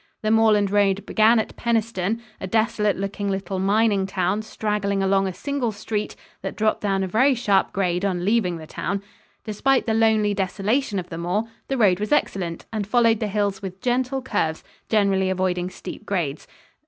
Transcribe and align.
The 0.23 0.31
moorland 0.31 0.71
road 0.71 1.05
began 1.05 1.37
at 1.37 1.55
Penistone, 1.57 2.21
a 2.39 2.47
desolate 2.47 2.97
looking 2.97 3.29
little 3.29 3.59
mining 3.59 4.07
town 4.07 4.41
straggling 4.41 5.03
along 5.03 5.27
a 5.27 5.31
single 5.31 5.71
street 5.71 6.15
that 6.41 6.55
dropped 6.55 6.81
down 6.81 7.03
a 7.03 7.07
very 7.07 7.35
sharp 7.35 7.71
grade 7.71 8.03
on 8.03 8.25
leaving 8.25 8.57
the 8.57 8.65
town. 8.65 9.03
Despite 9.43 9.85
the 9.85 9.93
lonely 9.93 10.33
desolation 10.33 10.97
of 10.97 11.09
the 11.09 11.19
moor, 11.19 11.43
the 11.67 11.77
road 11.77 11.99
was 11.99 12.11
excellent, 12.11 12.65
and 12.73 12.87
followed 12.87 13.19
the 13.19 13.27
hills 13.27 13.61
with 13.61 13.79
gentle 13.79 14.23
curves, 14.23 14.63
generally 14.89 15.29
avoiding 15.29 15.69
steep 15.69 16.03
grades. 16.03 16.47